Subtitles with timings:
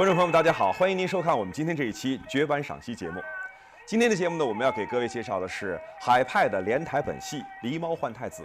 [0.00, 3.20] 观众朋友们，大家好，欢迎您收看我们今天这一期绝版赏析节目。
[3.86, 8.42] 今天的节目呢，我们要给各位介绍的是海派的连台本戏《狸猫换太子》。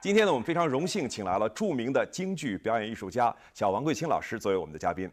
[0.00, 5.10] 今天呢，我们非常荣幸请来了著名的京剧表演艺术家小王桂清老师作为我们的嘉宾。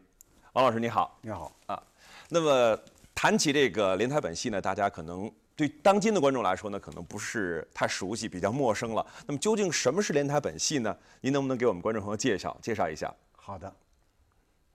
[0.53, 1.81] 王老师你好，你好啊。
[2.30, 2.80] 那么
[3.16, 9.03] 谈起这个连台本戏呢，大家可能对当今的观众来说呢，可能不是太熟悉，比较陌生了。
[9.25, 10.95] 那么究竟什么是连台本戏呢？
[11.22, 13.11] 您能不能给我们观众朋友介绍介绍一下？
[13.36, 13.73] 好的，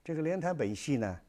[0.07, 1.19] 这个连台本戏呢，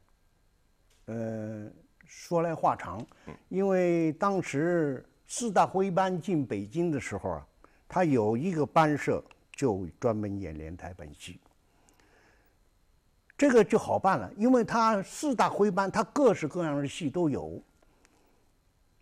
[1.07, 1.69] 呃，
[2.05, 3.05] 说来话长，
[3.49, 7.45] 因为当时四大徽班进北京的时候啊，
[7.89, 11.41] 他有一个班社就专门演连台本戏。
[13.37, 17.61] 这个就好办了，因为他四大徽班，他各式各样的戏都有。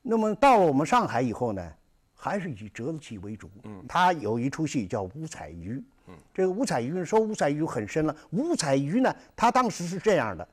[0.02, 1.74] 那么到了我们上海以后呢，
[2.16, 3.48] 还是以折子戏为主。
[3.62, 5.76] 嗯，他有一出戏叫《五彩鱼》。
[6.08, 10.48] 嗯，这个《五彩鱼》说《五彩鱼》很深了，《五彩鱼》呢，他当时是这样的，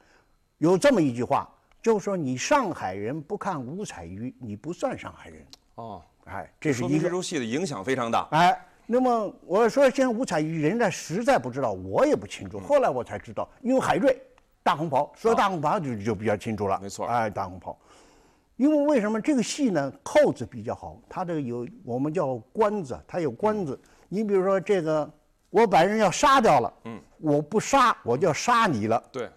[0.59, 1.49] 有这么一句话，
[1.83, 5.47] 就是说你上海人不看《五彩鱼》，你不算上海人。
[5.77, 8.29] 哦，哎，这是一个这出戏的影响非常大。
[8.31, 8.59] 哎。
[8.87, 12.61] 那么我说，现在五彩鱼，人家实在不知道，我也不清楚。
[12.61, 14.15] 后来我才知道，因为海瑞
[14.63, 16.79] 大红袍，说大红袍就就比较清楚了。
[16.83, 17.75] 没错，哎，大红袍。
[18.57, 19.91] 因为为什么这个戏呢？
[20.03, 23.81] 扣子比较好，它这个有我们叫关子，它有关子。
[24.11, 25.11] 你比如说这个，
[25.55, 29.01] 我把人要杀掉了，嗯，我不杀，我就要杀你了。
[29.13, 29.31] 对，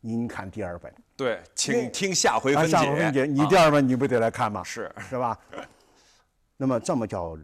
[0.00, 0.94] 您看第二本。
[1.16, 2.70] 对，请听下回分解。
[2.70, 4.62] 下回分解，你第二本你不得来看吗？
[4.62, 5.36] 是是吧？
[6.56, 7.36] 那么这么叫。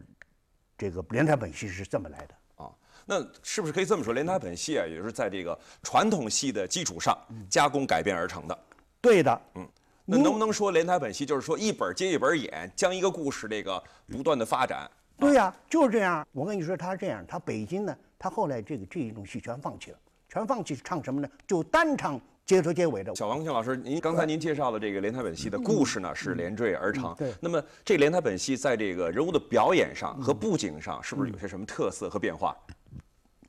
[0.77, 2.69] 这个连台本戏是这么来的啊？
[3.05, 7.17] 那是不是可以这么说，连台本戏啊，也是在这个传统戏的基础上
[7.49, 8.57] 加工改编而成的？
[9.01, 9.67] 对的，嗯。
[10.05, 14.89] 那能不能说连台本戏就是说一本接一本演，将一个故事这个不断的发展？
[15.17, 16.27] 对呀，就是这样。
[16.31, 19.97] 我跟你说，他是这样，他北京呢，他后来这个这一种戏全放弃了，
[20.29, 21.27] 全放弃唱什么呢？
[21.47, 22.19] 就单唱。
[22.45, 27.11] 接头接尾的小王庆老师，您刚才您介绍的这个连台本戏的故事呢，是连缀而成。
[27.15, 27.33] 对。
[27.41, 32.55] 那么这连台本戏在这个人物的表演上和布景上，是不是有些什么特色和变化？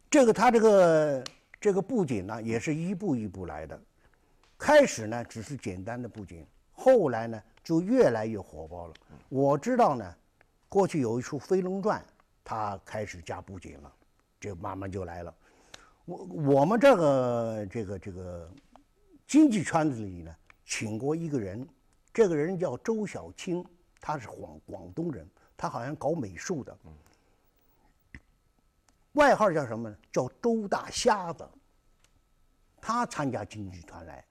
[0.09, 1.25] 这个他这个
[1.61, 3.79] 这个布景呢，也是一步一步来的。
[4.57, 8.95] 开始呢只是简单的布景，后来呢就越来越火爆了。
[9.29, 10.15] 我知道呢，
[10.69, 12.01] 过去有一出《飞龙传》，
[12.45, 13.93] 他开始加布景了，
[14.41, 15.35] 就慢慢就来了。
[16.05, 18.51] 我我们这个这个这个。
[19.29, 20.33] 经济圈子里呢，
[20.65, 21.69] 请过一个人，
[22.15, 23.67] 这个人叫周小青，
[24.01, 26.79] 他是广广东人，他好像搞美术的，
[29.15, 29.97] 外号叫什么呢？
[30.13, 31.45] 叫周大瞎子。
[32.81, 34.25] 他参加京剧团来，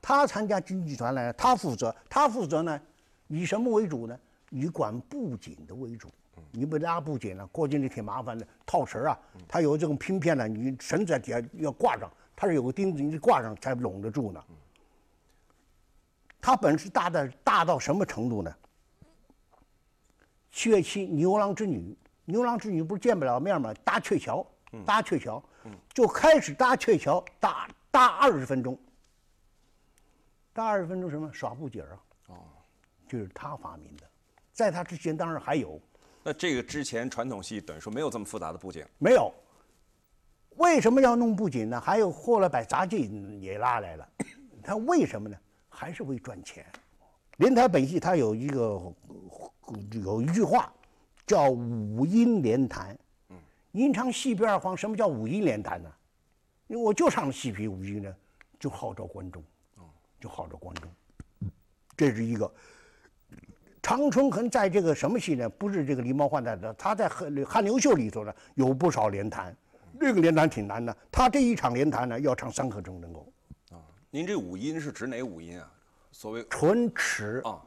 [0.00, 2.80] 他参加京剧团来，他负责，他负责呢，
[3.26, 4.18] 以什么为主呢？
[4.50, 6.10] 以管布景的为主。
[6.52, 12.10] 你不拉布景呢，过去那挺麻烦的，套绳啊，它有这种拼片呢，你绳子在底下要挂上。
[12.34, 14.42] 它是有个钉子，你挂上才拢得住呢。
[16.40, 18.54] 它本事大的大到什么程度呢？
[20.52, 23.74] 七月七牛郎织女，牛郎织女不是见不了面吗？
[23.84, 24.46] 搭鹊桥，
[24.86, 25.42] 搭鹊桥，
[25.92, 28.78] 就开始搭鹊桥，搭搭二十分钟。
[30.52, 31.28] 搭二十分钟什么？
[31.32, 31.98] 耍布景啊？
[32.28, 32.36] 哦，
[33.08, 34.08] 就是他发明的。
[34.58, 35.80] 在他之前，当然还有。
[36.24, 38.84] 那这个之前传统戏等于说没有这么复杂的布景？
[38.98, 39.32] 没有。
[40.56, 41.80] 为什么要弄布景呢？
[41.80, 43.08] 还有后来把杂技
[43.40, 44.08] 也拉来了，
[44.64, 45.38] 他为什么呢？
[45.68, 46.66] 还是为赚钱。
[47.36, 48.92] 连台本戏它有一个
[49.92, 50.72] 有一句话，
[51.24, 52.98] 叫五音连弹。
[53.28, 53.36] 嗯，
[53.70, 55.88] 您唱戏皮二黄，什么叫五音连弹呢？
[56.66, 58.12] 因为我就唱戏皮五音呢，
[58.58, 59.40] 就号召观众。
[59.76, 59.84] 哦，
[60.20, 60.90] 就号召观众。
[61.96, 62.52] 这是一个。
[63.88, 65.48] 长春恒在这个什么戏呢？
[65.48, 69.56] 不是这个狸猫换太子，他在汉汉牛秀里头呢，有不少连弹。
[69.98, 73.32] 这个连弹挺难的，他这一场连弹呢，要唱三刻钟能够。
[73.70, 73.80] 啊，
[74.10, 75.66] 您这五音是指哪五音啊？
[76.12, 77.62] 所谓唇齿啊，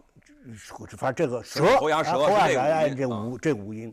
[0.95, 3.91] 反正这个舌、喉牙、舌哎，这五这五音。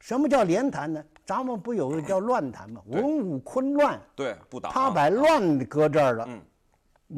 [0.00, 1.02] 什么叫连弹呢？
[1.24, 2.82] 咱们不有个叫乱弹吗？
[2.88, 3.98] 文武昆乱。
[4.14, 4.68] 对，不打。
[4.68, 6.42] 他把乱搁这儿了，嗯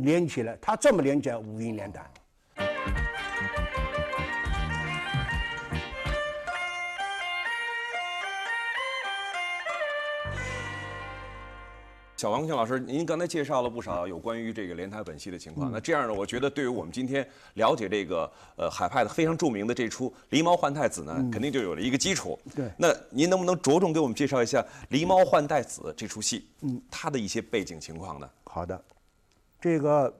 [0.04, 2.08] 连起来，他这么连起来，五音连弹。
[12.22, 15.72] 小王庆老师，您刚才介绍了不少有关于这个连台本戏的情况。
[15.72, 22.38] 那这样呢，我觉得对于我们今天了解这个呃海派的非常著名的这出《狸猫换太子》呢，肯定就有了一个基础。
[22.54, 22.70] 对。
[22.78, 24.64] 那您能不能着重给我们介绍一下
[24.94, 26.46] 《狸猫换太子》这出戏？
[26.60, 28.30] 嗯，它的一些背景情况呢？
[28.44, 28.80] 好的，
[29.60, 30.14] 这个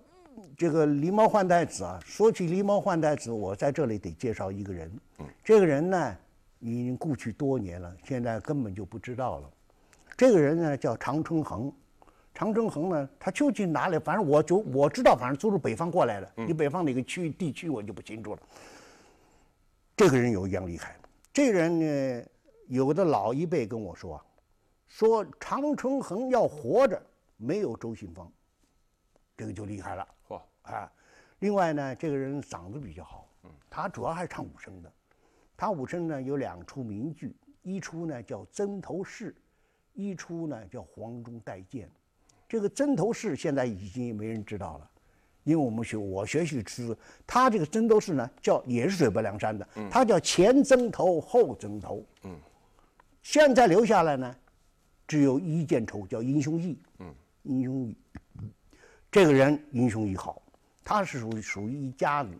[0.58, 4.90] 这个《狸猫换太子》啊，说起《狸猫换太子》，我在这里得介绍一个人。
[5.20, 5.26] 嗯。
[5.44, 6.16] 这个人呢，
[6.58, 9.48] 已经故去多年了，现在根本就不知道了。
[10.16, 11.72] 这个人呢，叫常春恒。
[12.34, 13.98] 长春衡呢，他究竟哪里？
[13.98, 16.32] 反正我就我知道，反正都是北方过来的。
[16.36, 18.42] 你北方哪个区域地区我就不清楚了。
[19.94, 20.96] 这个人有一样厉害，
[21.32, 22.26] 这人呢，
[22.68, 24.24] 有的老一辈跟我说啊，
[24.88, 27.00] 说长春衡要活着，
[27.36, 28.30] 没有周信芳，
[29.36, 30.08] 这个就厉害了。
[30.28, 30.90] 嚯啊！
[31.40, 33.28] 另外呢，这个人嗓子比较好，
[33.68, 34.90] 他主要还是唱武生的。
[35.56, 39.32] 他武生呢有两出名剧，一出呢叫《曾头市》，
[39.92, 41.86] 一出呢叫《黄忠带剑》。
[42.52, 44.90] 这个曾头市现在已经没人知道了，
[45.42, 46.94] 因为我们学我学习是，
[47.26, 52.04] 他这个曾头市呢叫也是水泊梁山的，他叫前曾头后曾头。
[52.24, 52.36] 嗯，
[53.22, 54.36] 现在留下来呢，
[55.08, 56.78] 只有一件仇叫英雄义。
[56.98, 57.14] 嗯，
[57.44, 57.96] 英雄义，
[59.10, 60.42] 这个人英雄义好，
[60.84, 62.38] 他是属于属于一家子。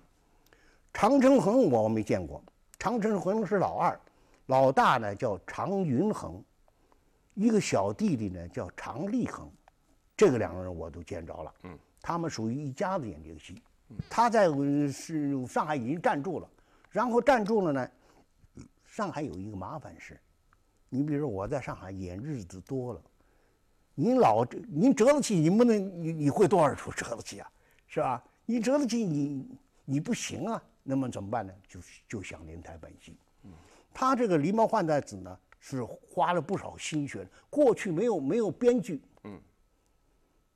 [0.92, 2.44] 长城恒我没见过，
[2.78, 3.98] 长城恒是老二，
[4.44, 6.44] 老大呢叫常云恒，
[7.32, 9.50] 一个小弟弟呢叫常立衡。
[10.16, 13.60] 这个两个人我都见着了，嗯，他们属于一家子演这个戏，
[14.08, 14.48] 他在
[14.90, 16.48] 是上海已经站住了，
[16.90, 17.90] 然后站住了呢，
[18.84, 20.20] 上海有一个麻烦事，
[20.88, 23.02] 你比如说我在上海演日子多了，
[23.94, 27.50] 您老您折子戏，你不能你你会多少出折子戏啊，
[27.86, 28.22] 是吧？
[28.44, 29.48] 你折子戏你
[29.84, 31.52] 你不行啊，那么怎么办呢？
[31.66, 33.16] 就就想连台本戏，
[33.94, 39.11] 他这个狸猫换太子呢是花了不少心血，过去没有没有编剧，嗯。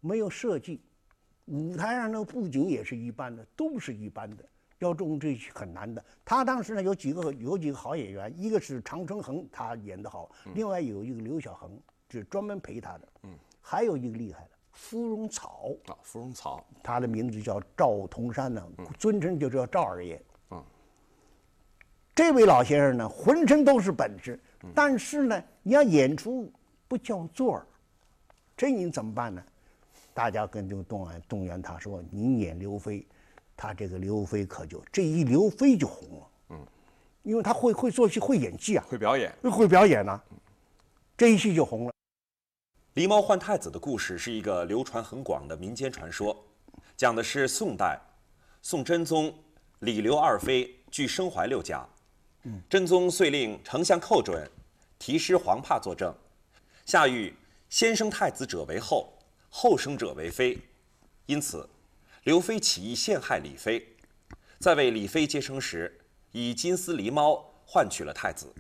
[0.01, 0.81] 没有设计，
[1.47, 4.45] 舞台上的布景也是一般的，都是一般的，
[4.79, 6.05] 要中这些很难的。
[6.25, 13.09] 他当时呢有几个有几个好演员，一个是常春恒，他演得好；另外有一个刘小恒，是专门陪他的。
[13.23, 18.63] 嗯，还有一个厉害的芙蓉草啊，芙蓉草，他的名字叫赵同山呢，
[18.99, 20.23] 尊称就叫赵二爷。
[20.51, 20.63] 嗯，
[22.15, 24.39] 这位老先生呢，浑身都是本事，
[24.75, 26.53] 但是呢，你要演出
[26.87, 27.67] 不叫座儿，
[28.57, 29.43] 这你怎么办呢？
[30.17, 33.07] 大家跟就动员动员他说：“你演刘飞，
[33.55, 36.27] 他这个刘飞可就这一刘飞就红了。
[36.49, 36.67] 嗯，
[37.23, 40.19] 因为他会会做戏，会演技啊，会表演，会表演呢，
[41.19, 41.93] 这一戏就红了。”
[42.97, 46.35] 狸猫换太子的故事是一个流传很广的民间传说，
[46.97, 48.01] 讲的是宋代
[48.63, 49.31] 宋真宗
[49.81, 51.87] 李刘二妃据生怀六甲，
[52.45, 54.51] 嗯，真宗遂令丞相寇准
[54.99, 56.11] 题诗黄帕作证，
[56.87, 57.35] 下谕
[57.69, 59.13] 先生太子者为后。
[59.59, 60.59] 后生者为妃，
[61.25, 61.67] 因此，
[62.25, 63.97] 刘妃起意陷害李妃，
[64.59, 65.99] 在为李妃接生时，
[66.33, 68.53] 以金丝狸猫换取了太子。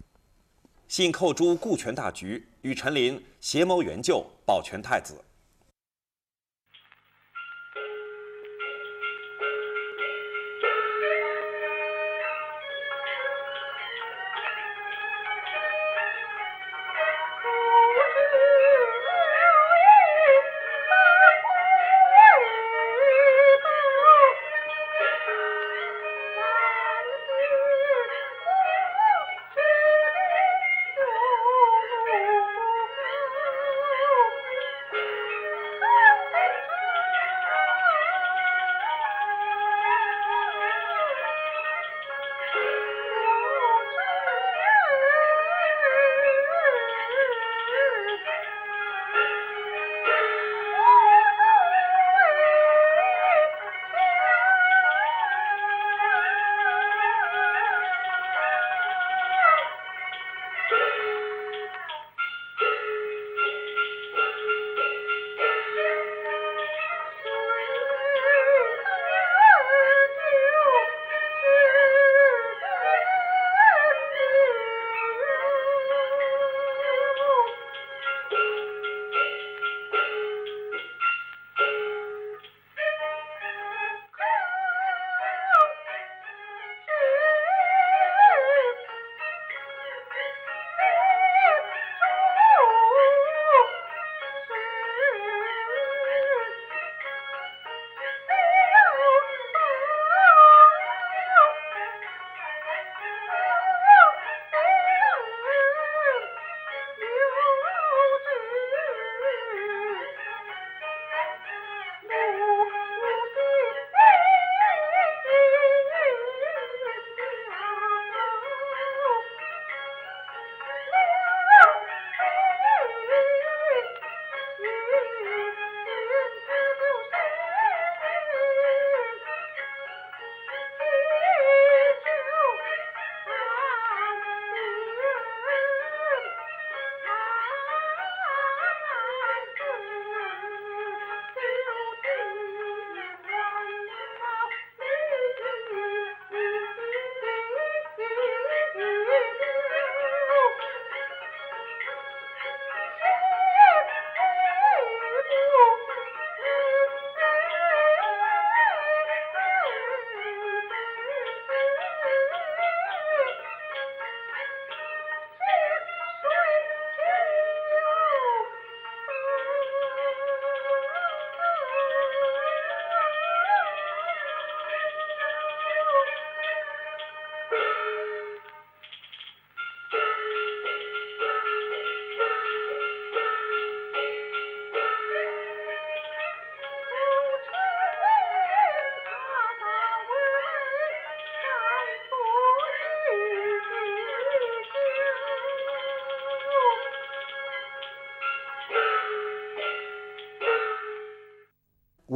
[0.89, 5.23] 信寇珠顾全大局，与陈琳协谋援救，保全太子。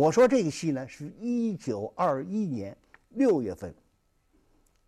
[0.01, 2.75] 我说这个戏呢，是一九二一年
[3.11, 3.75] 六月份，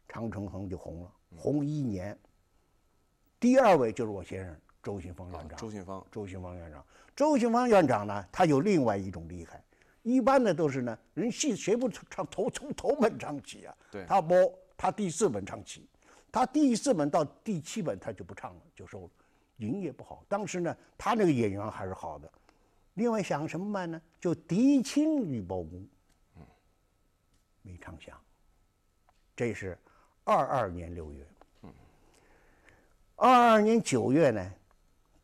[0.09, 2.19] 长城恒就红了，红一年。
[3.39, 5.59] 第二位就是我先生周信芳院长。
[5.59, 6.83] 周信芳，周信芳院长，
[7.15, 9.63] 周信芳院长呢，他有另外一种厉害。
[10.01, 13.77] 一般的都是呢，人戏谁不唱头从头本唱起啊？
[13.91, 14.35] 对他不，
[14.79, 15.87] 他第四本唱起，
[16.33, 19.11] 他第四本到第七本他就不唱了，就收了，
[19.59, 20.25] 营业不好。
[20.27, 22.33] 当时呢，他那个演员还是好的。
[22.95, 24.01] 另外想什么办呢？
[24.21, 25.89] 就嫡亲于包公，
[27.63, 28.21] 没唱响。
[29.35, 29.79] 这是
[30.25, 31.27] 二二年六月，
[33.17, 34.53] 二二年九月呢，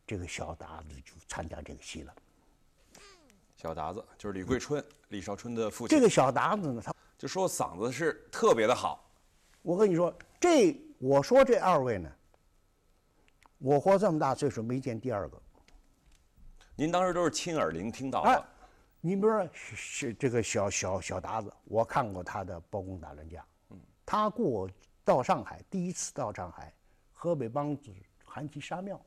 [0.07, 2.13] 这个小达子就参加这个戏了。
[3.55, 5.95] 小达子就是李桂春，李少春的父亲。
[5.95, 9.07] 这个小达子呢，他就说嗓子是特别的好，
[9.61, 12.11] 我跟你说，这我说这二位呢，
[13.59, 15.39] 我活这么大岁数没见第二个。
[16.79, 18.45] 您当时都是亲耳聆听到哎的。，
[19.01, 23.45] 你比如说是是这个小小小达子，我看过他的《包公打乱架》，
[24.05, 24.69] 他过
[25.03, 26.73] 到上海，第一次到上海，
[27.11, 27.91] 河北梆子
[28.23, 28.97] 韩琦沙庙，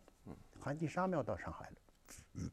[0.60, 1.76] 韩琦沙庙到上海了，
[2.34, 2.50] 嗯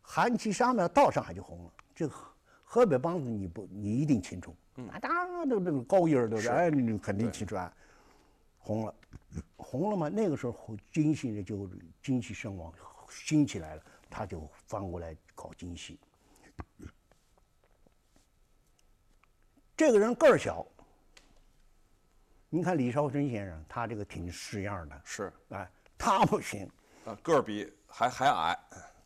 [0.00, 1.72] 韩琦沙庙到上海就红了。
[1.94, 2.34] 这个河
[2.64, 4.56] 河北梆子你不你一定清楚，
[4.90, 7.72] 啊当那那个高音儿都是，哎，你肯定清楚啊，
[8.58, 8.94] 红了，
[9.56, 10.08] 红了嘛？
[10.08, 11.70] 那个时候京戏呢就
[12.02, 12.74] 京戏声望
[13.08, 15.98] 兴起来了，他就翻过来搞京戏。
[19.74, 20.64] 这个人个儿小，
[22.50, 25.32] 你看李少春先生，他这个挺式样的，是。
[25.48, 26.70] 哎，他不行，
[27.06, 28.58] 啊，个儿比还还矮。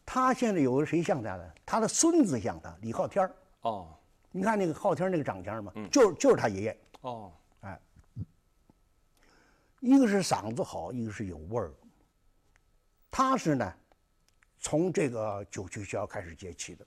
[0.04, 1.54] 他现在有个谁像他的？
[1.64, 3.34] 他的孙子像他，李昊天儿。
[3.62, 3.96] 哦。
[4.32, 7.80] 你看那个昊天那个长相嘛，就是就是他爷爷，哦，哎，
[9.80, 11.72] 一个是嗓子好，一个是有味儿。
[13.10, 13.74] 他是呢，
[14.68, 16.84] 从这个九曲桥开始接起的。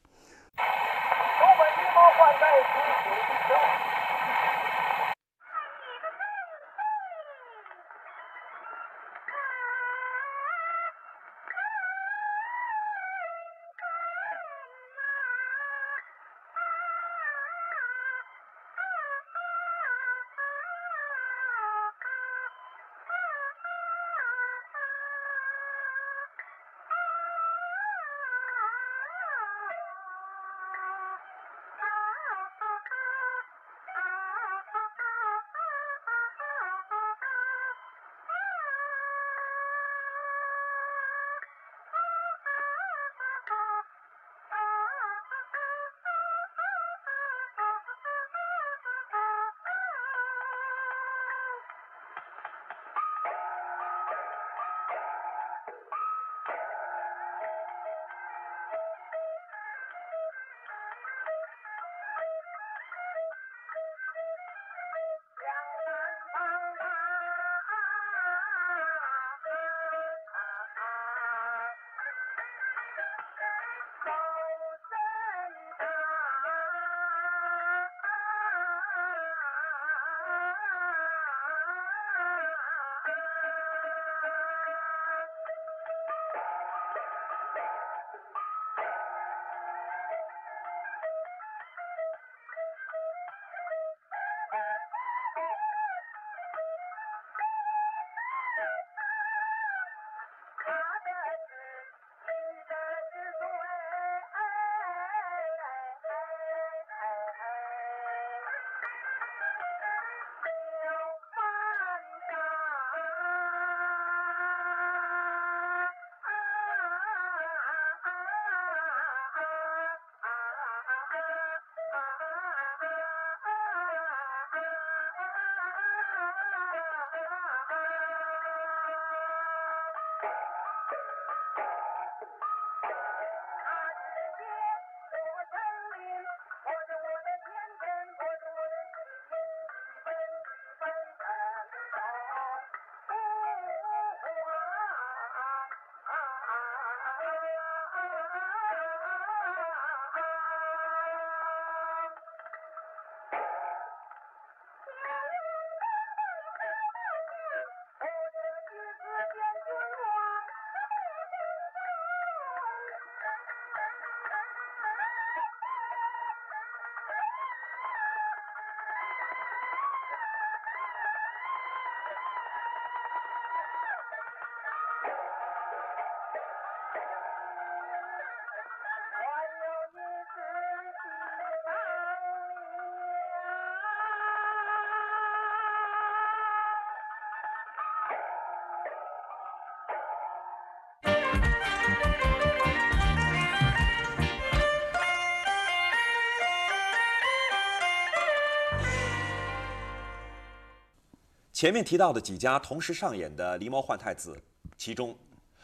[201.60, 204.32] 前面提到的几家同时上演的《狸猫换太子》，
[204.78, 205.13] 其中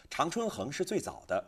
[0.10, 1.42] 常春恒是最早的，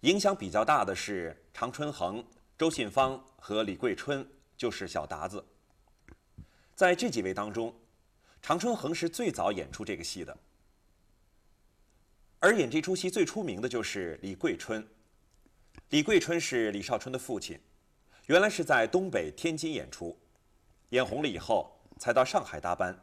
[0.00, 2.22] 影响比较大的是常春恒、
[2.58, 4.22] 周信芳和李桂春，
[4.54, 5.42] 就是小达子。
[6.74, 7.74] 在这几位当中，
[8.42, 10.36] 常春恒是最早演出这个戏的。
[12.38, 14.86] 而演这出戏最出名的就是李桂春。
[15.88, 17.58] 李桂春是李少春的父亲，
[18.26, 20.14] 原来是在东北天津演出，
[20.90, 22.94] 演红了以后才到上海搭班。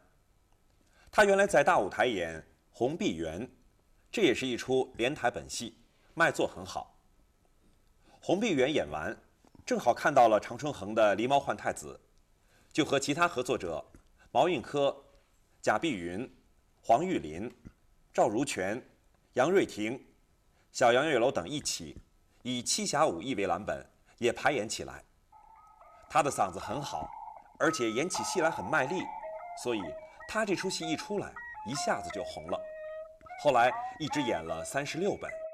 [1.10, 2.40] 他原来在大舞台演
[2.70, 3.46] 《红碧园》，
[4.12, 5.76] 这也是一出连台本戏，
[6.14, 6.94] 卖座很好。
[8.20, 9.16] 《红碧园》演完，
[9.64, 11.98] 正好看到了常春恒的《狸猫换太子》，
[12.72, 13.84] 就和其他合作者
[14.30, 14.94] 毛运科、
[15.60, 16.30] 贾碧云、
[16.82, 17.50] 黄玉林、
[18.12, 18.80] 赵如权、
[19.32, 20.06] 杨瑞婷、
[20.70, 21.96] 小杨月楼等一起，
[22.42, 23.84] 以《七侠五义》为蓝本，
[24.18, 25.02] 也排演起来。
[26.10, 27.08] 他的嗓子很好，
[27.58, 29.02] 而且演起戏来很卖力，
[29.62, 29.80] 所以
[30.30, 31.32] 他这出戏一出来，
[31.66, 32.60] 一下子就红了。
[33.40, 35.47] 后来一直演了三十六本。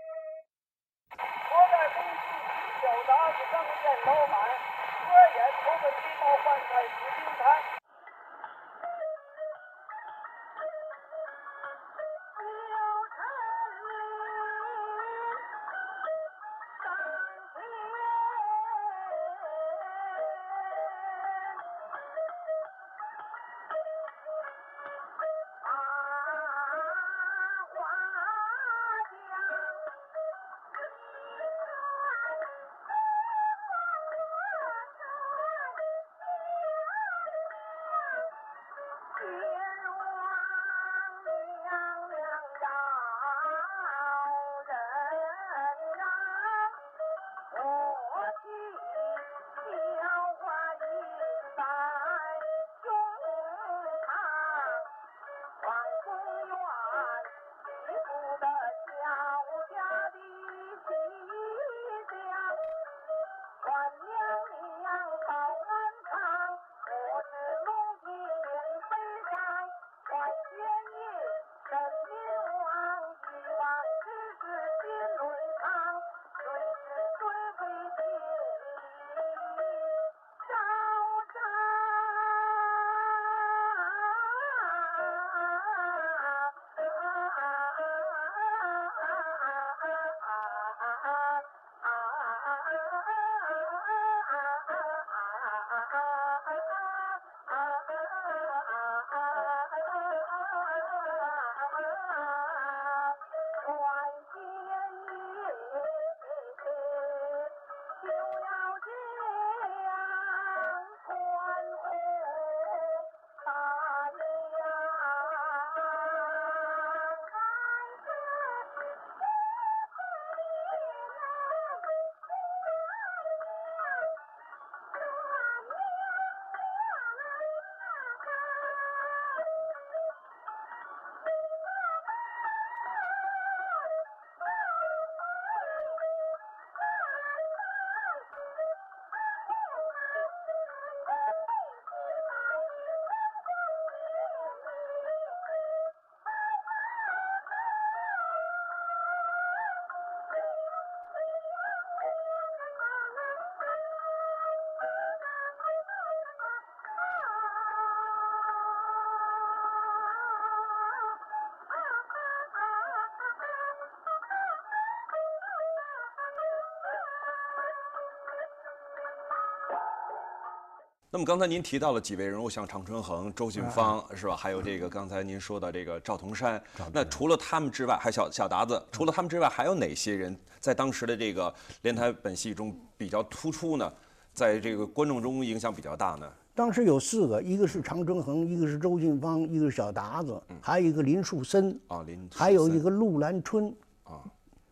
[171.15, 174.35] 那么刚才您提到了几位人物，像常春恒、周俊芳，是吧？
[174.37, 176.61] 还有这个刚才您说的这个赵同山。
[176.93, 178.85] 那除了他们之外，还有小小达子。
[178.91, 183.93] 除了他们之外，还有哪些人在当时的这个连台本戏中比较突出呢？
[184.33, 186.29] 在这个观众中影响比较大呢？
[186.53, 193.73] 当时有四个，一个是常春恒，一个是周俊芳，一个是小达子，还有一个林树森，啊，林还有一个陆兰春。
[194.03, 194.19] 啊，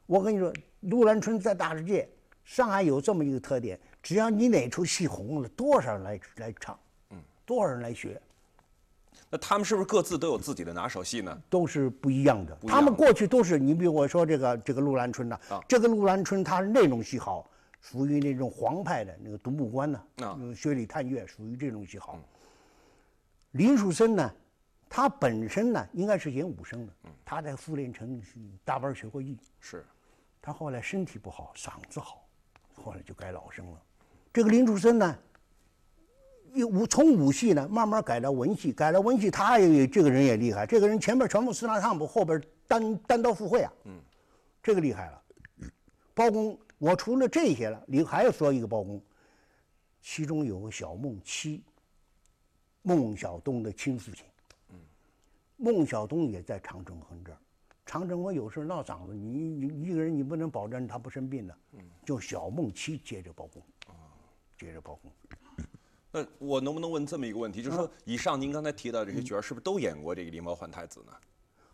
[0.06, 2.08] 我跟你说，陆兰春在大世界，
[2.42, 6.78] 上海有这么一个特点，只要你哪出戏红了，多少人来来唱，
[7.10, 8.20] 嗯，多少人来学，
[9.30, 11.42] 那他们是不是各自都有自己的拿手戏呢？
[11.48, 12.56] 都是不一样的。
[12.66, 17.48] 他们过去都是，你比如我说这个这个陆兰春呐、啊这个陆兰春他是那种戏好，
[17.80, 22.18] 属于那种黄派的那个独木关呐、啊那个薛礼探月属于这种戏好。
[23.52, 24.34] 林树森呢，
[24.88, 26.92] 他本身呢应该是演武生的，
[27.24, 28.34] 他在傅练城是
[28.64, 29.86] 大班学过艺，是，
[30.40, 32.26] 他后来身体不好，嗓子好，
[32.74, 33.80] 后来就改老生了。
[34.32, 35.18] 这个林楚生呢，
[36.54, 44.00] 一武从武戏呢慢慢改到文戏，改了文戏，他也这个人也厉害，这个人前面全部四大唱部，后边单单刀赴会啊，嗯，
[44.62, 45.22] 这个厉害了。
[46.14, 49.00] 包公，我除了这些了，你还要说一个包公，
[50.00, 51.62] 其中有个小孟七，
[52.80, 54.24] 孟小冬的亲父亲，
[54.70, 54.76] 嗯，
[55.56, 57.38] 孟小冬也在长征横这儿。
[57.84, 63.62] 常正亨有事闹嗓子，你你一个人你不能保证他不生病的，嗯，就小孟七接着包公，
[64.62, 65.12] 啊，接着包公。
[66.12, 71.12] 那我能不能问这么一个问题，就是说，以上您刚才提到这些角儿，是不是都演过这个《狸猫换太子》呢？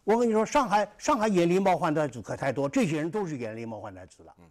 [0.04, 4.32] 我跟你说，上海上海演狸猫换太子可太多，这些人都是演狸猫换太子的。
[4.38, 4.50] 嗯。